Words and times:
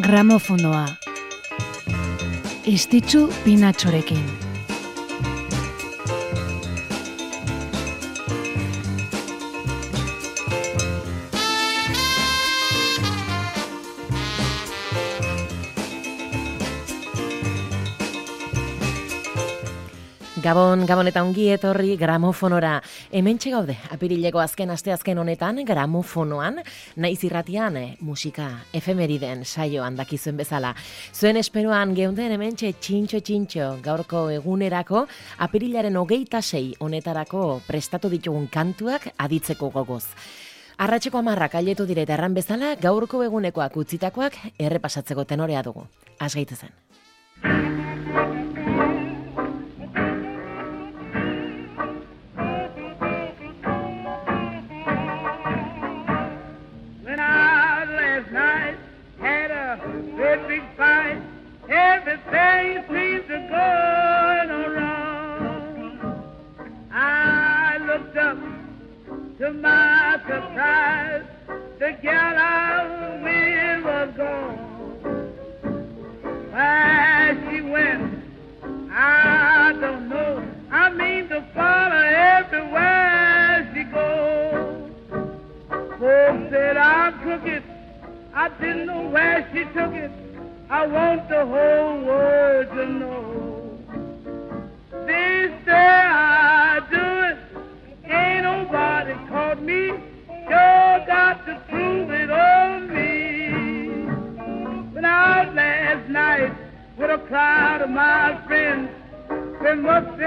Gramofonoa. 0.00 0.86
Estitzu 2.64 3.28
pinatxorekin. 3.44 4.51
Gabon, 20.42 20.80
Gabon 20.88 21.06
eta 21.06 21.20
ongi 21.22 21.44
etorri 21.54 21.92
gramofonora. 21.94 22.80
Hemen 23.14 23.38
gaude, 23.38 23.76
apirileko 23.94 24.40
azken 24.42 24.70
aste 24.74 24.90
azken 24.90 25.18
honetan, 25.18 25.60
gramofonoan, 25.64 26.56
naiz 26.96 27.22
irratian, 27.22 27.76
eh, 27.76 27.96
musika 28.00 28.64
efemeriden 28.72 29.44
saioan 29.44 29.94
dakizuen 29.94 30.36
bezala. 30.36 30.74
Zuen 31.14 31.36
esperoan 31.36 31.94
geunden 31.94 32.32
hemen 32.32 32.56
txintxo 32.56 33.20
txintxo 33.20 33.78
gaurko 33.82 34.30
egunerako, 34.30 35.06
apirilaren 35.38 35.96
hogeita 35.96 36.42
sei 36.42 36.74
honetarako 36.80 37.60
prestatu 37.68 38.08
ditugun 38.10 38.48
kantuak 38.48 39.12
aditzeko 39.16 39.70
gogoz. 39.70 40.06
Arratxeko 40.78 41.18
amarrak 41.18 41.54
aletu 41.54 41.86
dire 41.86 42.02
erran 42.02 42.34
bezala, 42.34 42.74
gaurko 42.74 43.22
egunekoak 43.22 43.76
utzitakoak 43.76 44.34
errepasatzeko 44.58 45.24
tenorea 45.24 45.62
dugu. 45.62 45.86
Asgaitezen. 46.18 46.70
When 47.44 47.81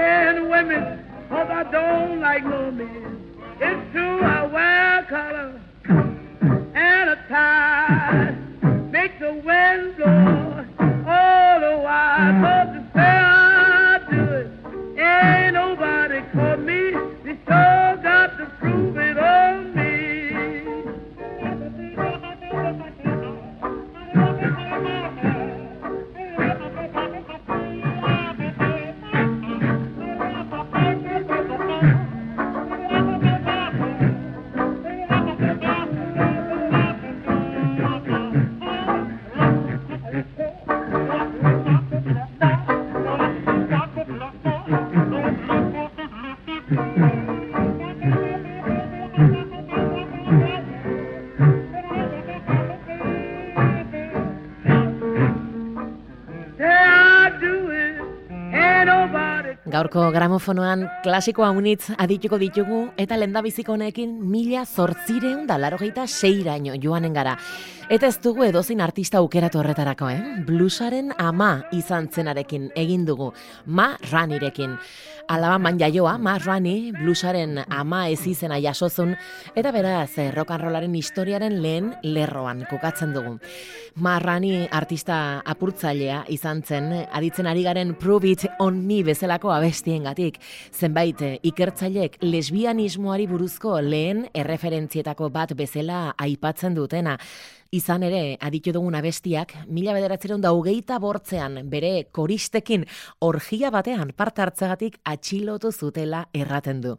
Upstairs 0.06 0.48
women, 0.48 1.04
cause 1.28 1.48
I 1.50 1.64
don't 1.72 2.20
like 2.20 2.44
no 2.44 2.70
men. 2.70 3.42
It's 3.60 3.92
true 3.92 4.20
I 4.20 4.46
wear 4.46 5.04
color 5.08 5.60
and 6.76 7.10
a 7.10 7.16
tie. 7.28 8.36
Make 8.92 9.18
the 9.18 9.34
wind 9.34 9.75
Gaurko 59.76 60.06
gramofonoan 60.08 60.86
klasiko 61.04 61.44
haunitz 61.44 61.90
adituko 62.00 62.38
ditugu 62.40 62.78
eta 62.96 63.18
lendabiziko 63.20 63.74
honekin 63.74 64.14
mila 64.24 64.62
zortzireun 64.64 65.44
da 65.50 65.58
larogeita 65.60 66.06
seiraino 66.08 66.78
joanen 66.80 67.12
gara. 67.12 67.34
Eta 67.92 68.08
ez 68.08 68.16
dugu 68.18 68.42
edozin 68.42 68.80
artista 68.82 69.20
aukeratu 69.20 69.60
horretarako, 69.60 70.08
eh? 70.10 70.22
Bluesaren 70.48 71.12
ama 71.22 71.50
izan 71.76 72.08
zenarekin 72.10 72.70
egin 72.74 73.04
dugu, 73.06 73.28
ma 73.66 73.92
ranirekin. 74.10 74.72
Alabaman 75.30 75.78
jaioa, 75.78 76.16
ma 76.18 76.36
rani, 76.38 76.92
bluesaren 76.94 77.60
ama 77.70 78.04
ez 78.10 78.20
izena 78.26 78.58
jasozun, 78.62 79.14
eta 79.54 79.70
beraz, 79.74 80.18
eh, 80.18 80.30
rock 80.34 80.50
and 80.50 80.64
rollaren 80.64 80.94
historiaren 80.94 81.60
lehen 81.62 81.94
lerroan 82.02 82.64
kokatzen 82.70 83.12
dugu. 83.14 83.38
Ma 83.96 84.18
rani 84.18 84.68
artista 84.70 85.42
apurtzailea 85.44 86.24
izan 86.28 86.62
zen, 86.62 86.92
aditzen 87.12 87.46
ari 87.46 87.62
garen 87.62 87.94
Prove 87.94 88.30
It 88.30 88.46
On 88.58 88.86
Me 88.86 89.02
bezalako 89.02 89.50
abestiengatik. 89.66 90.38
Zenbait 90.72 91.20
eh, 91.22 91.38
ikertzailek 91.42 92.20
lesbianismoari 92.22 93.26
buruzko 93.26 93.80
lehen 93.82 94.26
erreferentzietako 94.34 95.30
bat 95.34 95.54
bezala 95.58 96.14
aipatzen 96.18 96.74
dutena. 96.76 97.16
Izan 97.74 98.04
ere, 98.06 98.36
aditu 98.40 98.70
dugun 98.72 98.94
abestiak, 98.94 99.52
mila 99.66 99.92
bederatzerun 99.96 100.40
da 100.40 100.52
hogeita 100.54 101.00
bortzean 101.02 101.58
bere 101.68 102.06
koristekin 102.14 102.86
orgia 103.26 103.72
batean 103.74 104.12
parte 104.16 104.44
hartzagatik 104.44 105.00
atxilotu 105.04 105.72
zutela 105.72 106.28
erraten 106.32 106.80
du. 106.80 106.94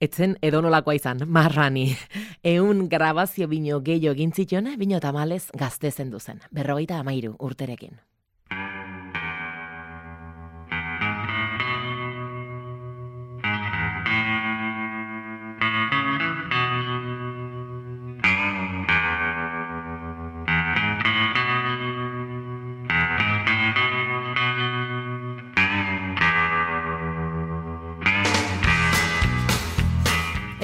Etzen 0.00 0.38
edonolakoa 0.40 0.94
izan, 0.94 1.26
marrani. 1.26 1.88
Eun 2.54 2.86
grabazio 2.88 3.50
bino 3.50 3.82
gehiago 3.82 4.14
egin 4.14 4.32
zituen, 4.32 4.70
bino 4.78 5.02
tamalez 5.02 5.48
gazte 5.52 5.90
zendu 5.90 6.22
zen. 6.22 6.40
Berrogeita 6.54 7.02
amairu 7.02 7.34
urterekin. 7.40 7.98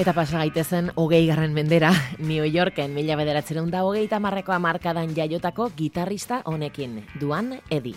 Eta 0.01 0.15
pasa 0.17 0.39
gaitezen 0.39 0.87
hogei 0.97 1.27
garren 1.27 1.53
mendera, 1.53 1.91
New 2.17 2.47
Yorken 2.49 2.95
mila 2.97 3.19
bederatzerun 3.19 3.69
da 3.69 3.83
hogeita 3.85 4.17
marrekoa 4.17 4.57
markadan 4.57 5.13
jaiotako 5.13 5.69
gitarrista 5.77 6.41
honekin, 6.49 7.03
Duan 7.21 7.59
Edi. 7.69 7.93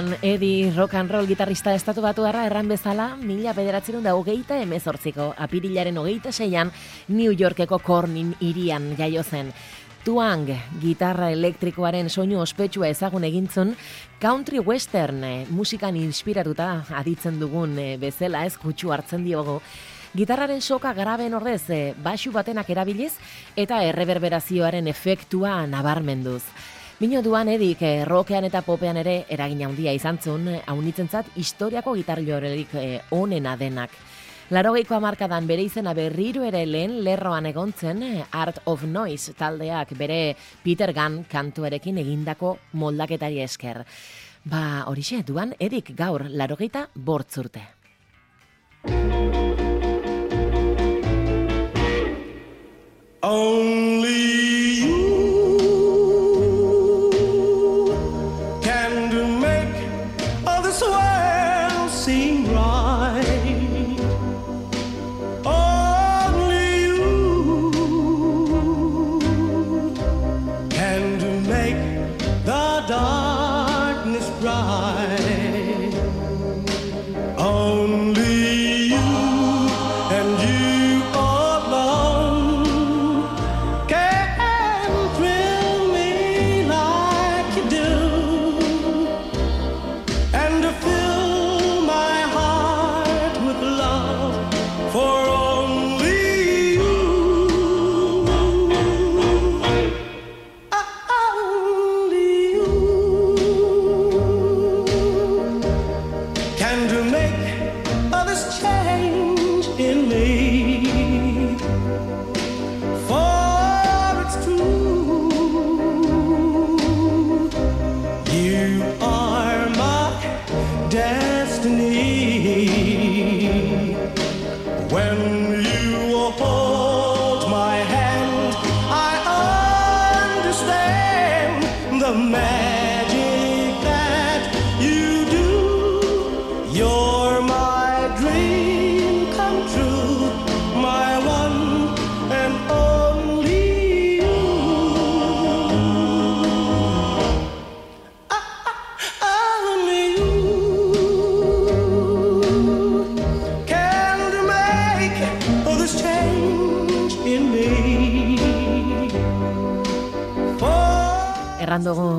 Duan 0.00 0.16
Edi 0.22 0.70
rock 0.70 0.94
and 0.94 1.10
roll 1.10 1.26
gitarrista 1.28 1.74
estatu 1.76 2.00
batu 2.00 2.24
erran 2.24 2.68
bezala, 2.68 3.18
mila 3.20 3.52
bederatzerun 3.52 4.02
da 4.02 4.14
hogeita 4.16 4.56
emezortziko, 4.56 5.34
apirilaren 5.36 5.98
hogeita 5.98 6.32
seian, 6.32 6.70
New 7.08 7.34
Yorkeko 7.36 7.78
Cornin 7.84 8.34
irian 8.40 8.96
jaio 8.96 9.22
zen. 9.22 9.52
Tuang, 10.02 10.46
gitarra 10.80 11.30
elektrikoaren 11.30 12.08
soinu 12.08 12.40
ospetsua 12.40 12.88
ezagun 12.88 13.28
egintzun, 13.28 13.76
country 14.18 14.58
western 14.58 15.22
eh, 15.22 15.46
musikan 15.50 15.96
inspiratuta 15.96 16.86
aditzen 16.96 17.38
dugun 17.38 17.76
eh, 17.78 17.98
bezala 18.00 18.46
ez 18.46 18.56
kutsu 18.56 18.92
hartzen 18.92 19.24
diogo, 19.24 19.60
Gitarraren 20.10 20.60
soka 20.60 20.90
graben 20.92 21.34
ordez, 21.34 21.68
eh, 21.70 21.94
basu 22.02 22.32
batenak 22.32 22.70
erabiliz 22.70 23.12
eta 23.54 23.84
erreberberazioaren 23.84 24.88
efektua 24.88 25.66
nabarmenduz. 25.70 26.42
Mino 27.00 27.22
duan 27.24 27.48
edik, 27.48 27.80
eh, 27.80 28.04
rokean 28.04 28.44
eta 28.44 28.60
popean 28.60 28.98
ere 29.00 29.24
eragin 29.32 29.62
handia 29.64 29.92
izan 29.96 30.18
zuen, 30.20 30.48
eh, 30.48 30.62
haunitzen 30.68 31.08
zat, 31.08 31.30
historiako 31.34 31.94
gitarriorelik 31.96 32.74
eh, 32.74 33.00
onena 33.16 33.56
denak. 33.56 33.90
Larogeiko 34.50 34.96
amarkadan 34.98 35.46
bere 35.46 35.62
izena 35.62 35.94
berriro 35.94 36.42
ere 36.44 36.66
lehen 36.66 36.98
lerroan 37.02 37.46
egontzen 37.46 38.02
eh, 38.02 38.24
Art 38.32 38.60
of 38.66 38.82
Noise 38.84 39.32
taldeak 39.32 39.94
bere 39.96 40.36
Peter 40.62 40.92
Gunn 40.92 41.24
kantuarekin 41.24 42.02
egindako 42.02 42.58
moldaketari 42.72 43.40
esker. 43.40 43.84
Ba, 44.44 44.84
horixe, 44.90 45.22
duan 45.24 45.54
edik 45.58 45.94
gaur 45.96 46.26
larogeita 46.28 46.90
bortzurte. 46.94 47.62
Only 53.22 54.29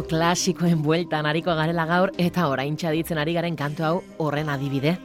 klasikoen 0.08 0.82
bueltan 0.84 1.26
ariko 1.26 1.54
garela 1.58 1.86
gaur 1.90 2.12
eta 2.22 2.48
orain 2.52 2.78
txaditzen 2.78 3.20
ari 3.22 3.34
garen 3.34 3.56
kantu 3.56 3.84
hau 3.84 3.96
horren 4.24 4.50
adibide. 4.50 4.98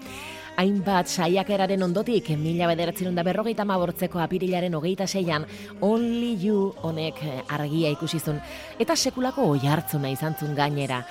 Hainbat 0.57 1.11
saiakeraren 1.13 1.83
ondotik, 1.85 2.31
mila 2.41 2.71
bederatzen 2.71 3.15
da 3.15 3.25
berrogeita 3.27 3.67
mabortzeko 3.69 4.23
apirilaren 4.25 4.75
hogeita 4.75 5.07
seian, 5.07 5.45
Only 5.85 6.33
You 6.41 6.73
honek 6.81 7.21
argia 7.53 7.91
ikusizun, 7.93 8.41
eta 8.81 8.97
sekulako 8.97 9.51
oi 9.53 9.67
hartzuna 9.69 10.09
izan 10.09 10.37
zun 10.41 10.55
gainera. 10.57 11.03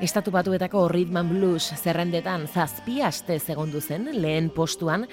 Estatu 0.00 0.32
batuetako 0.34 0.88
Rhythm 0.88 1.28
Blues 1.28 1.68
zerrendetan 1.76 2.48
zazpi 2.48 3.02
aste 3.02 3.38
segondu 3.38 3.80
zen 3.80 4.08
lehen 4.22 4.48
postuan, 4.50 5.04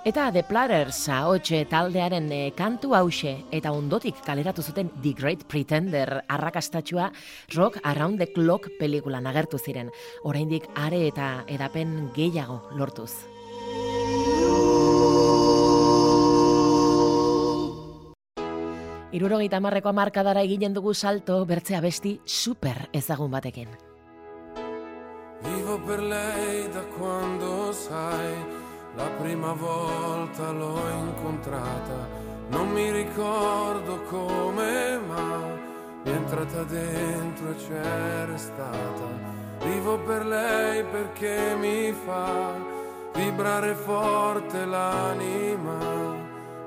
Eta 0.00 0.30
The 0.32 0.40
Platters 0.48 0.96
haotxe 1.12 1.58
taldearen 1.68 2.30
e, 2.32 2.38
kantu 2.56 2.94
hause 2.96 3.34
eta 3.52 3.68
ondotik 3.76 4.22
kaleratu 4.24 4.62
zuten 4.64 4.88
The 5.04 5.10
Great 5.12 5.42
Pretender 5.44 6.22
arrakastatxua 6.24 7.10
Rock 7.52 7.76
Around 7.84 8.16
the 8.16 8.30
Clock 8.32 8.70
pelikulan 8.78 9.28
agertu 9.28 9.58
ziren. 9.60 9.90
Oraindik 10.24 10.64
are 10.74 11.02
eta 11.06 11.44
edapen 11.52 12.08
gehiago 12.16 12.62
lortuz. 12.78 13.12
Irurogeita 19.12 19.60
marreko 19.60 19.92
amarkadara 19.92 20.40
eginen 20.48 20.72
dugu 20.72 20.94
salto 20.94 21.44
bertzea 21.44 21.82
besti 21.84 22.14
super 22.24 22.88
ezagun 22.94 23.36
batekin. 23.36 23.68
Vivo 25.44 25.76
per 25.84 26.00
lei 26.00 26.68
da 26.72 26.88
quando 26.96 27.72
sai 27.74 28.59
La 28.96 29.08
prima 29.20 29.52
volta 29.52 30.50
l'ho 30.50 30.80
incontrata, 30.90 32.08
non 32.48 32.70
mi 32.70 32.90
ricordo 32.90 34.02
come, 34.08 34.98
ma 34.98 35.58
mi 36.02 36.10
è 36.10 36.14
entrata 36.14 36.64
dentro 36.64 37.50
e 37.50 37.54
c'è 37.54 38.26
restata. 38.26 39.38
Vivo 39.60 39.96
per 39.98 40.26
lei 40.26 40.82
perché 40.82 41.54
mi 41.56 41.92
fa 41.92 42.52
vibrare 43.14 43.74
forte 43.74 44.64
l'anima. 44.64 45.78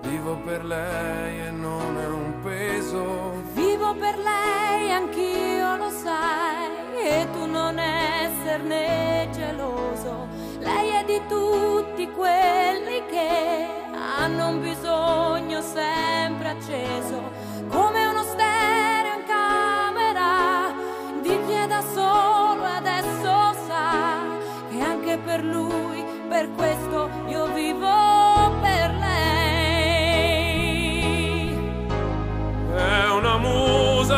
Vivo 0.01 0.35
per 0.45 0.63
lei 0.63 1.47
e 1.47 1.51
non 1.51 1.97
è 1.97 2.05
un 2.07 2.39
peso. 2.41 3.33
Vivo 3.53 3.93
per 3.95 4.17
lei, 4.17 4.91
anch'io 4.91 5.75
lo 5.75 5.89
sai, 5.89 6.69
e 7.03 7.27
tu 7.33 7.45
non 7.45 7.77
esserne 7.77 9.27
geloso 9.33 10.42
lei 10.63 10.89
è 10.89 11.03
di 11.05 11.21
tutti 11.27 12.09
quelli 12.11 13.03
che 13.09 13.67
hanno 14.17 14.49
un 14.49 14.61
bisogno 14.61 15.61
sempre 15.61 16.49
acceso, 16.49 17.31
come 17.67 18.05
uno 18.07 18.23
stereo 18.23 19.13
in 19.19 19.25
camera 19.27 20.73
di 21.21 21.37
chi 21.45 21.53
è 21.53 21.67
da 21.67 21.81
solo 21.93 22.63
adesso 22.63 23.53
sa 23.67 24.21
che 24.69 24.79
anche 24.81 25.17
per 25.17 25.43
lui, 25.43 26.03
per 26.29 26.49
questo 26.55 27.09
io 27.27 27.45
vivo 27.53 28.13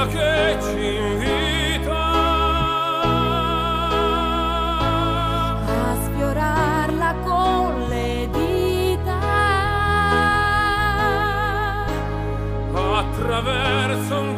che 0.07 0.57
ci 0.61 0.95
invita 0.95 1.24
attraverso 13.25 14.19
un 14.19 14.34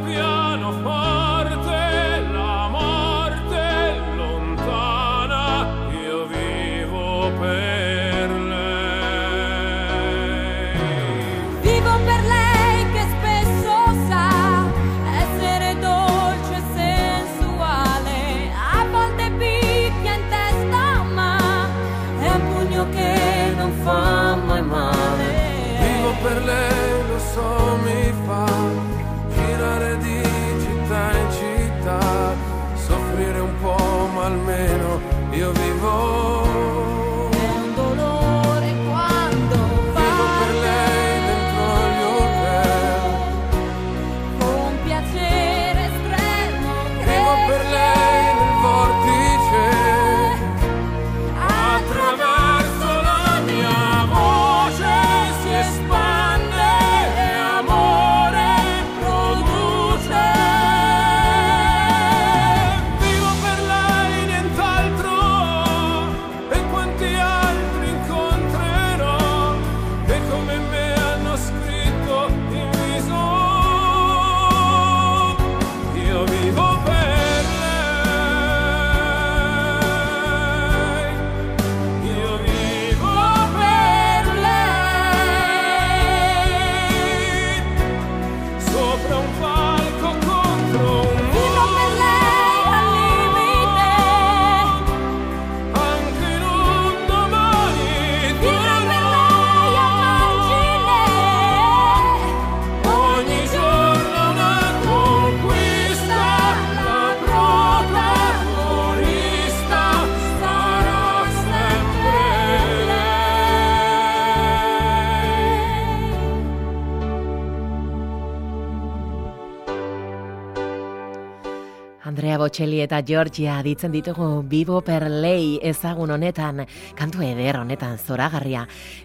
Bocelli 122.47 122.77
eta 122.79 123.01
Georgia 123.03 123.57
ditzen 123.59 123.91
ditugu 123.91 124.25
Bibo 124.47 124.77
per 124.79 125.03
lei 125.11 125.57
ezagun 125.67 126.13
honetan, 126.15 126.61
kantu 126.95 127.25
eder 127.25 127.57
honetan 127.59 127.97
zoragarria. 127.99 128.61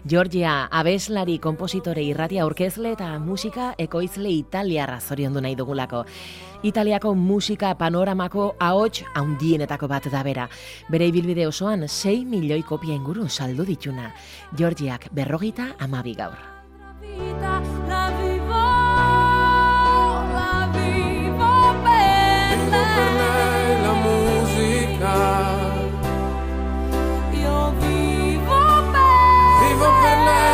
Georgia 0.07 0.69
abeslari, 0.71 1.35
kompositore 1.43 2.05
irratia 2.07 2.45
aurkezle 2.45 2.93
eta 2.95 3.09
musika 3.19 3.73
ekoizle 3.77 4.31
italiarra 4.31 5.01
zoriondu 5.01 5.43
nahi 5.43 5.57
dugulako. 5.59 6.05
Italiako 6.63 7.11
musika 7.19 7.73
panoramako 7.75 8.53
ahots 8.63 9.03
haundienetako 9.11 9.91
bat 9.91 10.07
da 10.07 10.23
bera. 10.23 10.47
Bere 10.87 11.11
ibilbide 11.11 11.47
osoan 11.47 11.83
6 11.89 12.23
milioi 12.23 12.63
kopia 12.63 12.95
inguru 12.95 13.27
saldu 13.27 13.67
dituna. 13.67 14.13
Georgiak 14.55 15.09
berrogita 15.11 15.73
amabi 15.79 16.15
gaur. 16.15 16.39
la 17.41 17.59
vivo, 17.59 17.87
la 17.89 18.32
musica, 25.03 25.91
Io 27.31 27.73
vivo 27.79 28.55
per 28.91 29.67
vivo 29.67 29.87
per 30.01 30.17
lei 30.23 30.52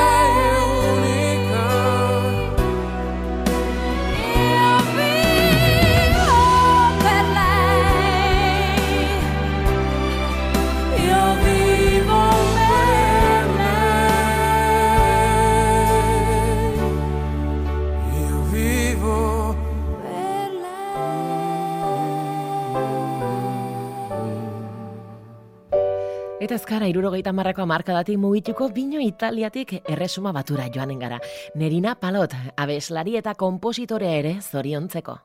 Eta 26.70 26.76
ezkara 26.78 26.90
irurogeita 26.92 27.32
marrako 27.34 27.64
amarkadatik 27.64 28.20
mugituko 28.22 28.68
bino 28.70 29.00
Italiatik 29.02 29.72
erresuma 29.90 30.30
batura 30.32 30.68
joanen 30.70 31.00
gara. 31.02 31.18
Nerina 31.56 31.96
Palot, 31.96 32.36
abeslari 32.56 33.16
eta 33.18 33.34
kompositorea 33.34 34.12
ere 34.20 34.36
zoriontzeko. 34.40 35.16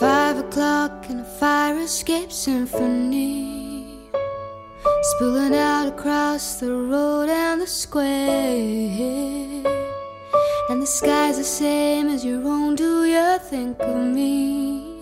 Five 0.00 0.40
o'clock 0.40 1.06
and 1.10 1.20
a 1.20 1.24
fire 1.38 1.78
escape 1.84 2.32
symphony 2.32 4.10
spilling 5.14 5.54
out 5.54 5.86
across 5.86 6.58
the 6.58 6.72
road 6.72 7.28
and 7.28 7.62
the 7.62 7.68
square. 7.68 8.02
And 10.70 10.82
the 10.82 10.86
sky's 10.86 11.36
the 11.36 11.44
same 11.44 12.08
as 12.08 12.24
your 12.24 12.42
own. 12.44 12.74
Do 12.74 13.04
you 13.04 13.38
think 13.48 13.78
of 13.78 13.94
me? 13.94 14.93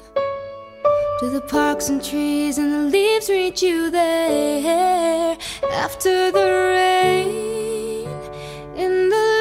Do 1.23 1.31
the 1.31 1.41
parks 1.41 1.89
and 1.89 2.03
trees 2.03 2.59
and 2.59 2.73
the 2.73 2.83
leaves 2.91 3.29
reach 3.29 3.63
you 3.63 3.93
there 3.93 5.39
after 5.71 6.33
the 6.33 6.47
rain? 6.75 8.09
In 8.75 9.09
the 9.09 9.32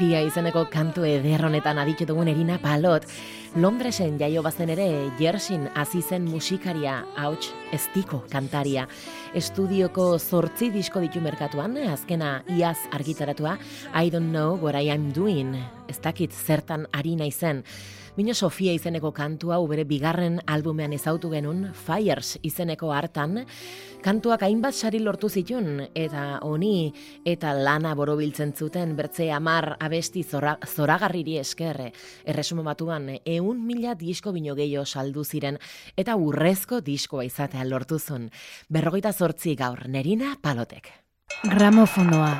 Sofia 0.00 0.22
izeneko 0.24 0.62
kantu 0.72 1.02
eder 1.04 1.42
honetan 1.44 1.76
aditu 1.76 2.06
dugun 2.08 2.30
Erina 2.32 2.54
Palot, 2.56 3.04
Londresen 3.60 4.14
jaio 4.16 4.40
bazen 4.40 4.72
ere 4.72 4.86
Jersin 5.18 5.66
hasi 5.76 6.00
zen 6.00 6.24
musikaria, 6.24 7.02
hauts, 7.20 7.50
estiko 7.76 8.22
kantaria. 8.32 8.86
Estudioko 9.36 10.14
zortzi 10.16 10.70
disko 10.72 11.04
ditu 11.04 11.20
merkatuan, 11.20 11.76
azkena 11.92 12.38
iaz 12.48 12.78
argitaratua, 12.96 13.58
I 13.92 14.08
don't 14.08 14.32
know 14.32 14.56
what 14.56 14.72
I 14.74 14.88
am 14.88 15.10
doing, 15.12 15.52
ez 15.86 16.00
dakit 16.00 16.32
zertan 16.32 16.88
ari 16.96 17.18
naizen. 17.20 17.60
Bino 18.20 18.34
Sofia 18.34 18.74
izeneko 18.76 19.14
kantua 19.16 19.56
ubere 19.64 19.86
bigarren 19.88 20.34
albumean 20.52 20.92
ezautu 20.92 21.30
genuen, 21.32 21.62
Fires 21.72 22.34
izeneko 22.44 22.90
hartan, 22.92 23.46
kantuak 24.04 24.44
hainbat 24.44 24.76
sari 24.76 25.00
lortu 25.00 25.30
zitun, 25.32 25.86
eta 25.96 26.26
honi 26.44 26.92
eta 27.24 27.54
lana 27.56 27.94
borobiltzen 27.96 28.52
zuten 28.52 28.92
bertze 29.00 29.30
amar 29.32 29.70
abesti 29.80 30.20
zora, 30.20 30.58
zoragarriri 30.68 31.40
eskerre. 31.40 31.94
Erresumo 32.28 32.60
batuan, 32.68 33.08
eun 33.24 33.64
mila 33.64 33.96
disko 33.96 34.36
bino 34.36 34.52
gehiago 34.52 34.84
saldu 34.84 35.24
ziren, 35.24 35.56
eta 35.96 36.20
urrezko 36.20 36.84
diskoa 36.84 37.24
izatea 37.24 37.64
lortu 37.64 37.96
zuen. 37.98 38.28
Berrogeita 38.68 39.16
zortzi 39.16 39.56
gaur, 39.56 39.88
nerina 39.88 40.36
palotek. 40.44 40.92
Gramofonoa, 41.40 42.34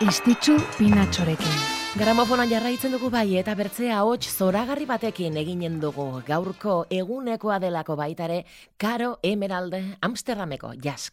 istitzu 0.00 0.54
pinatxorekin. 0.78 1.58
Gramofona 2.00 2.46
jarraitzen 2.48 2.92
dugu 2.96 3.10
bai 3.12 3.36
eta 3.40 3.54
bertzea 3.56 4.02
hots 4.04 4.32
zoragarri 4.32 4.88
batekin 4.88 5.36
eginen 5.36 5.78
dugu. 5.80 6.08
Gaurko 6.26 6.84
egunekoa 6.88 7.60
delako 7.60 7.96
baitare 8.00 8.44
Karo 8.76 9.18
Emeralde 9.22 9.84
Amsterdameko 10.00 10.74
jazz 10.80 11.10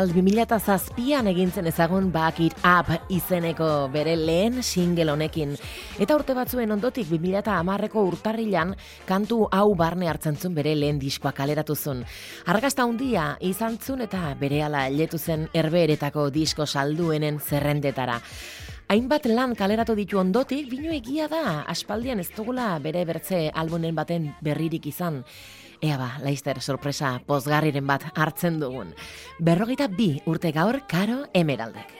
Emerald 0.00 0.16
2007an 0.16 1.26
egintzen 1.28 1.66
ezagun 1.68 2.06
Back 2.10 2.38
It 2.40 2.54
Up 2.64 2.88
izeneko 3.12 3.90
bere 3.92 4.14
lehen 4.16 4.62
single 4.64 5.12
honekin. 5.12 5.52
Eta 6.00 6.16
urte 6.16 6.32
batzuen 6.32 6.72
ondotik 6.72 7.10
2010ko 7.10 8.06
urtarrilan 8.08 8.72
kantu 9.04 9.42
hau 9.52 9.74
barne 9.76 10.08
hartzen 10.08 10.40
zuen 10.40 10.56
bere 10.56 10.72
lehen 10.72 10.96
diskoa 11.02 11.34
kaleratu 11.36 11.76
zuen. 11.76 12.00
Argasta 12.46 12.88
handia 12.88 13.36
izan 13.44 13.76
zuen 13.76 14.06
eta 14.08 14.32
bere 14.40 14.62
ala 14.64 14.86
letu 14.88 15.18
zen 15.18 15.50
erberetako 15.52 16.30
disko 16.32 16.64
salduenen 16.64 17.36
zerrendetara. 17.38 18.16
Hainbat 18.88 19.28
lan 19.28 19.52
kaleratu 19.54 19.94
ditu 19.94 20.18
ondotik, 20.18 20.64
bino 20.70 20.90
egia 20.96 21.28
da, 21.28 21.66
aspaldian 21.68 22.24
ez 22.24 22.30
dugula 22.34 22.78
bere 22.80 23.04
bertze 23.04 23.50
albunen 23.52 23.94
baten 23.94 24.32
berririk 24.40 24.88
izan. 24.88 25.20
Ea 25.80 25.96
ba, 25.96 26.10
laizter 26.20 26.60
sorpresa 26.60 27.14
pozgarriren 27.26 27.86
bat 27.88 28.04
hartzen 28.14 28.60
dugun. 28.60 28.92
Berrogeita 29.40 29.88
bi 29.88 30.12
urte 30.28 30.52
gaur 30.52 30.82
karo 30.88 31.24
emeraldek. 31.32 31.96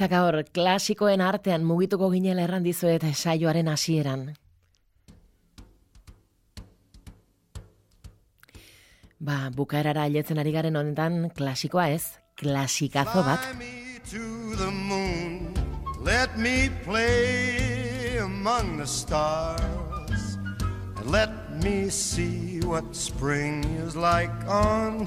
Eta 0.00 0.08
gaur, 0.08 0.38
klasikoen 0.56 1.20
artean 1.20 1.60
mugituko 1.68 2.06
ginela 2.08 2.40
erran 2.46 2.64
dizuet 2.64 3.02
saioaren 3.04 3.66
hasieran. 3.68 4.22
Ba, 9.20 9.36
bukaerara 9.52 10.06
ailetzen 10.08 10.40
ari 10.40 10.54
garen 10.56 10.80
honetan 10.80 11.28
klasikoa 11.36 11.90
ez, 11.92 12.16
klasikazo 12.32 13.26
bat. 13.28 13.44
Let 16.00 16.38
me 16.38 16.70
play 16.86 18.16
among 18.24 18.78
the 18.78 18.86
stars 18.86 20.38
Let 21.04 21.60
me 21.62 21.90
see 21.90 22.60
what 22.64 22.96
spring 22.96 23.64
is 23.84 23.96
like 23.96 24.32
on 24.48 25.06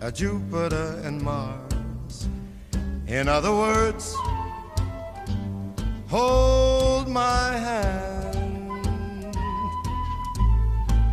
a 0.00 0.10
Jupiter 0.10 0.98
and 1.04 1.20
Mars. 1.20 1.67
In 3.08 3.26
other 3.26 3.52
words, 3.52 4.14
hold 6.08 7.08
my 7.08 7.56
hand. 7.56 9.34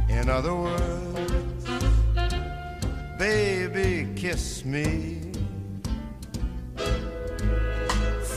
In 0.10 0.30
other 0.30 0.54
words, 0.54 1.66
baby, 3.18 4.10
kiss 4.14 4.66
me. 4.66 5.22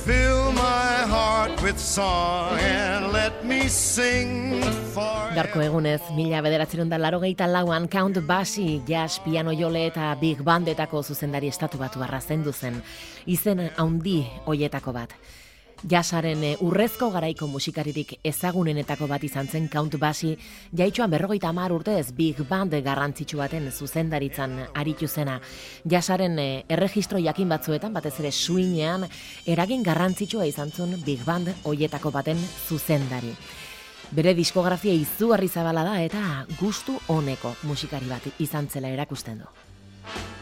Fill 0.05 0.38
Garko 5.35 5.62
egunez, 5.64 6.01
mila 6.14 6.38
bederatzerun 6.44 6.88
da 6.92 7.01
laro 7.03 7.18
lauan 7.51 7.88
Count 7.88 8.21
Basie, 8.27 8.81
jazz, 8.87 9.18
piano 9.25 9.51
jole 9.53 9.87
eta 9.88 10.14
big 10.21 10.42
bandetako 10.42 11.03
zuzendari 11.03 11.49
estatu 11.49 11.79
batu 11.79 11.99
zendu 12.21 12.53
zen. 12.53 12.81
Izen 13.27 13.71
haundi 13.77 14.25
hoietako 14.47 14.92
bat. 14.92 15.11
Jasaren 15.87 16.43
eh, 16.43 16.57
urrezko 16.59 17.07
garaiko 17.14 17.47
musikaririk 17.47 18.17
ezagunenetako 18.27 19.07
bat 19.07 19.23
izan 19.23 19.47
zen 19.47 19.69
Count 19.71 19.95
Basie, 20.01 20.35
jaitxoan 20.75 21.11
berrogeita 21.11 21.53
amar 21.53 21.71
urtez 21.73 22.11
Big 22.17 22.41
Band 22.49 22.75
garrantzitsu 22.83 23.38
baten 23.38 23.71
zuzendaritzan 23.71 24.59
aritu 24.75 25.07
zena. 25.07 25.38
Jasaren 25.87 26.38
eh, 26.43 26.64
erregistro 26.69 27.23
jakin 27.23 27.49
batzuetan, 27.49 27.95
batez 27.95 28.17
ere 28.19 28.33
suinean, 28.33 29.07
eragin 29.47 29.87
garrantzitsua 29.87 30.49
izan 30.51 30.75
zuen 30.75 30.99
Big 31.07 31.23
Band 31.25 31.55
hoietako 31.62 32.11
baten 32.11 32.43
zuzendari. 32.67 33.31
Bere 34.11 34.35
diskografia 34.35 34.97
izugarri 34.97 35.49
zabala 35.49 35.85
da 35.85 36.01
eta 36.03 36.45
gustu 36.59 36.99
honeko 37.07 37.55
musikari 37.62 38.09
bat 38.11 38.27
izan 38.41 38.67
zela 38.67 38.91
erakusten 38.91 39.45
du. 39.45 40.38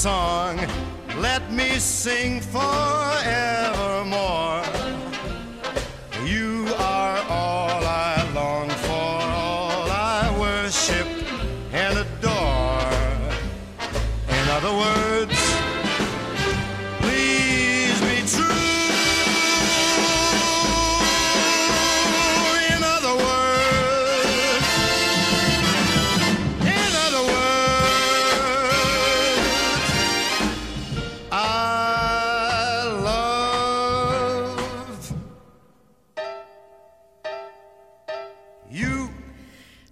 Song. 0.00 0.56
Let 1.18 1.52
me 1.52 1.78
sing 1.78 2.40
forevermore. 2.40 3.69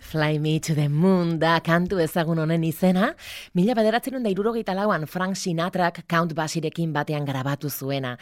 Fly 0.09 0.39
Me 0.39 0.59
to 0.59 0.75
the 0.75 0.89
Moon 0.89 1.35
da 1.39 1.59
kantu 1.61 1.99
ezagun 2.01 2.39
honen 2.41 2.63
izena, 2.65 3.11
mila 3.53 3.75
bederatzen 3.77 4.23
da 4.25 4.31
irurogeita 4.33 4.73
lauan 4.73 5.05
Frank 5.07 5.37
Sinatrak 5.37 6.07
Count 6.09 6.33
Basirekin 6.33 6.95
batean 6.95 7.27
grabatu 7.29 7.69
zuena. 7.69 8.15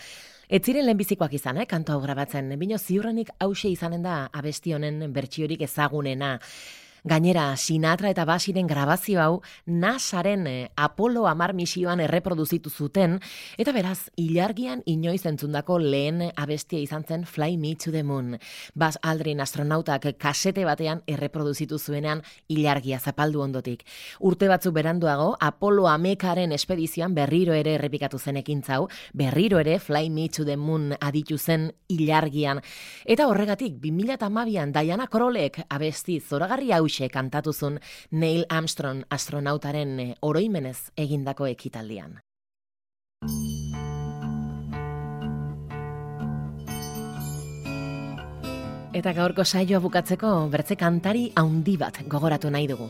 Ez 0.49 0.64
ziren 0.64 0.83
lehenbizikoak 0.88 1.37
izan, 1.38 1.61
eh, 1.62 1.66
kantu 1.66 1.92
hau 1.92 2.01
grabatzen, 2.03 2.51
bino 2.59 2.79
ziurrenik 2.79 3.31
hause 3.38 3.70
izanen 3.70 4.03
da 4.03 4.29
abesti 4.33 4.75
honen 4.75 5.12
bertsiorik 5.12 5.62
ezagunena. 5.62 6.40
Gainera, 7.07 7.57
Sinatra 7.57 8.11
eta 8.11 8.25
Basiren 8.27 8.66
grabazio 8.66 9.21
hau 9.23 9.35
NASAren 9.71 10.40
eh, 10.51 10.71
Apollo 10.75 11.29
amar 11.31 11.53
misioan 11.55 12.01
erreproduzitu 12.03 12.66
zuten, 12.66 13.21
eta 13.62 13.71
beraz, 13.71 14.11
ilargian 14.19 14.83
inoiz 14.90 15.21
entzundako 15.31 15.77
lehen 15.79 16.33
abestia 16.35 16.81
izan 16.83 17.05
zen 17.07 17.23
Fly 17.25 17.59
Me 17.62 17.77
to 17.77 17.92
the 17.92 18.03
Moon. 18.03 18.40
Bas 18.75 18.99
Aldrin 19.07 19.38
astronautak 19.40 20.09
kasete 20.19 20.64
batean 20.66 21.05
erreproduzitu 21.07 21.79
zuenean 21.79 22.25
ilargia 22.49 22.99
zapaldu 22.99 23.45
ondotik. 23.45 23.87
Urte 24.19 24.51
batzuk 24.51 24.75
beranduago, 24.75 25.37
Apollo 25.38 25.87
amekaren 25.87 26.51
espedizioan 26.59 27.14
berriro 27.14 27.55
ere 27.55 27.77
errepikatu 27.79 28.19
zen 28.19 28.42
ekintza 28.42 28.81
hau, 28.81 28.88
berriro 29.14 29.62
ere 29.62 29.79
Fly 29.79 30.11
Me 30.11 30.27
to 30.29 30.45
the 30.45 30.57
Moon 30.57 30.90
aditu 30.99 31.38
zen 31.38 31.71
ilargian. 31.87 32.64
Eta 33.05 33.31
horregatik, 33.31 33.79
2008an 33.79 34.75
Diana 34.75 35.07
Krolek 35.07 35.62
abesti 35.71 36.19
zoragarri 36.19 36.75
hause 36.75 36.96
kantatu 37.13 37.53
zuen 37.53 37.81
Neil 38.11 38.45
Armstrong 38.49 39.05
astronautaren 39.11 39.99
eh, 40.01 40.15
oroimenez 40.21 40.91
egindako 40.97 41.47
ekitaldian. 41.53 42.19
Eta 48.97 49.13
gaurko 49.13 49.45
saioa 49.45 49.83
bukatzeko 49.85 50.49
bertze 50.53 50.77
kantari 50.81 51.29
haundi 51.37 51.77
bat 51.77 52.01
gogoratu 52.09 52.51
nahi 52.51 52.71
dugu. 52.71 52.89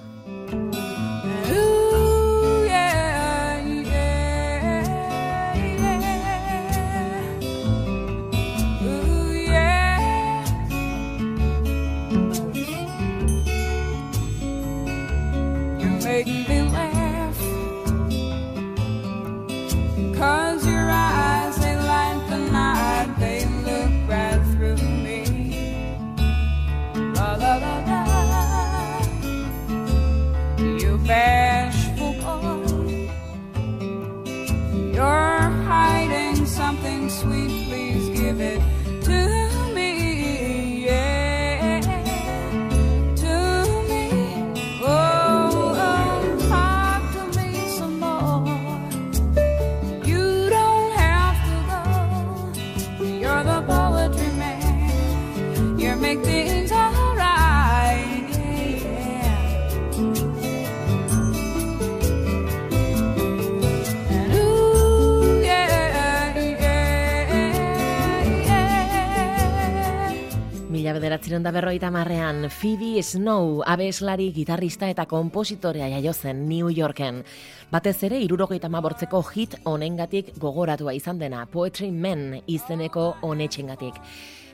Bederatziron 71.26 71.42
da 71.42 71.50
berroita 71.50 71.90
marrean, 71.90 72.48
Phoebe 72.50 73.02
Snow, 73.02 73.62
abeslari, 73.66 74.30
gitarrista 74.32 74.86
eta 74.88 75.06
kompositorea 75.06 75.88
jaio 75.88 76.12
zen 76.14 76.46
New 76.48 76.70
Yorken. 76.70 77.24
Batez 77.70 77.96
ere, 78.06 78.20
irurogeita 78.22 78.68
mabortzeko 78.68 79.24
hit 79.34 79.56
honengatik 79.64 80.36
gogoratua 80.38 80.94
izan 80.94 81.18
dena, 81.18 81.46
Poetry 81.46 81.90
Men 81.90 82.42
izeneko 82.46 83.16
honetxengatik. 83.22 83.98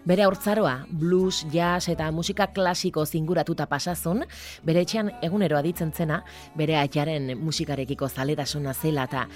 Bere 0.03 0.25
haurtzaroa, 0.27 0.89
blues, 0.91 1.45
jazz 1.53 1.87
eta 1.93 2.09
musika 2.11 2.49
klasiko 2.51 3.05
zinguratuta 3.07 3.69
pasazun, 3.71 4.25
bere 4.67 4.83
etxean 4.83 5.13
egunero 5.23 5.55
aditzen 5.61 5.93
zena, 5.95 6.17
bere 6.59 6.75
atxaren 6.81 7.29
musikarekiko 7.39 8.09
zaletasuna 8.11 8.75
zela 8.75 9.05
eta 9.07 9.29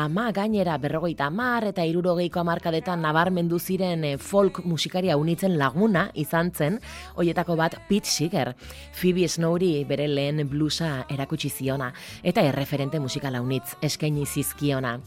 ama 0.00 0.30
gainera 0.32 0.78
berrogeita 0.80 1.28
amar 1.28 1.68
eta 1.68 1.84
irurogeiko 1.84 2.40
amarkadetan 2.40 3.04
nabarmendu 3.04 3.60
ziren 3.60 4.08
eh, 4.08 4.16
folk 4.16 4.64
musikaria 4.64 5.18
unitzen 5.20 5.58
laguna 5.60 6.08
izan 6.14 6.54
zen, 6.56 6.80
hoietako 7.20 7.60
bat 7.60 7.76
Pete 7.90 8.08
Seeger, 8.08 8.54
Phoebe 8.96 9.28
Snowri 9.28 9.74
bere 9.84 10.08
lehen 10.08 10.48
bluesa 10.48 11.04
erakutsi 11.12 11.52
ziona, 11.52 11.92
eta 12.22 12.40
erreferente 12.48 12.96
musikala 12.96 13.44
unitz 13.44 13.76
eskaini 13.82 14.24
zizkiona. 14.24 15.02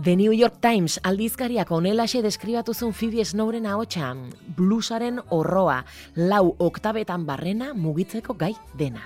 The 0.00 0.14
New 0.14 0.30
York 0.30 0.60
Times 0.60 1.00
aldizkariak 1.02 1.72
onelaxe 1.74 2.20
deskribatu 2.22 2.70
zuen 2.70 2.92
Phoebe 2.94 3.24
Snowren 3.26 3.64
ahotsa, 3.66 4.12
bluesaren 4.54 5.18
horroa, 5.34 5.80
lau 6.14 6.54
oktabetan 6.62 7.24
barrena 7.26 7.72
mugitzeko 7.74 8.36
gai 8.38 8.52
dena. 8.78 9.02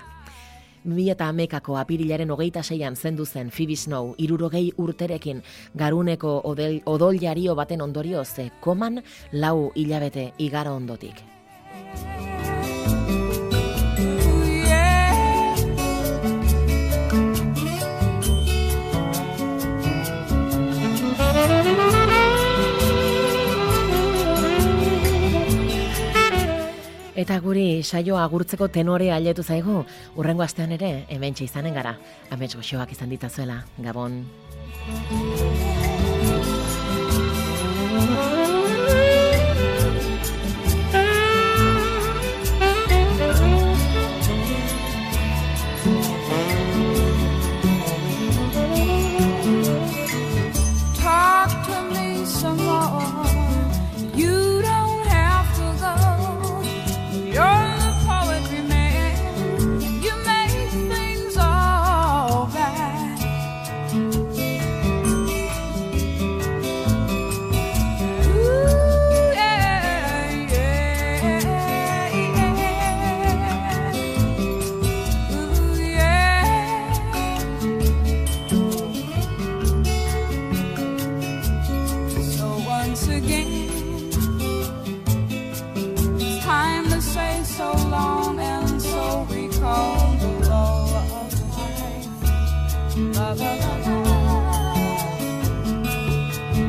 Mila 0.85 1.15
eta 1.15 1.31
amekako 1.33 1.79
apirilaren 1.81 2.29
hogeita 2.29 2.61
zeian 2.61 2.95
zendu 2.95 3.25
zen 3.25 3.49
Phoebe 3.49 3.75
Snow, 3.75 4.13
irurogei 4.19 4.69
urterekin 4.77 5.41
garuneko 5.73 6.41
odel, 6.43 6.83
odol 6.85 7.17
jario 7.17 7.55
baten 7.55 7.81
ondorioz, 7.81 8.37
koman 8.61 9.01
lau 9.31 9.71
hilabete 9.73 10.33
igaro 10.37 10.75
ondotik. 10.75 11.25
Eta 27.23 27.37
guri 27.39 27.67
saioa 27.87 28.25
agurtzeko 28.27 28.67
tenore 28.67 29.05
ailetu 29.15 29.45
zaigu, 29.47 29.77
urrengo 30.19 30.43
astean 30.43 30.75
ere, 30.75 30.91
hemen 31.07 31.39
izanen 31.45 31.79
gara, 31.79 31.95
amets 32.35 32.51
goxoak 32.57 32.91
izan 32.97 33.15
ditazuela, 33.15 33.61
Gabon. 33.79 34.23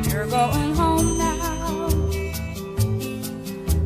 You're 0.09 0.25
going 0.25 0.73
home 0.73 1.17
now. 1.19 1.87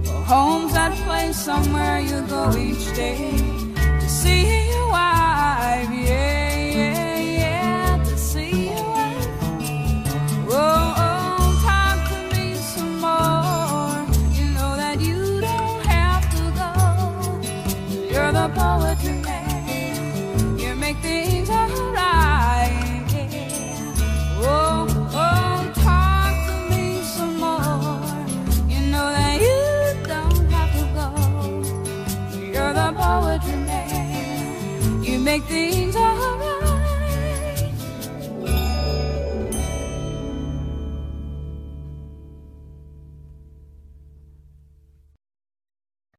Well, 0.06 0.24
home's 0.24 0.74
that 0.74 0.94
place 1.06 1.38
somewhere 1.38 2.00
you 2.00 2.22
go 2.28 2.56
each 2.56 2.96
day 2.96 3.32
to 3.76 4.10
see 4.10 4.70
you 4.70 4.88
wife. 4.92 5.19
To 35.30 35.38
go. 35.38 35.60
You're 35.60 35.70
the 35.70 35.79